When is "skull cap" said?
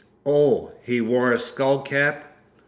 1.37-2.33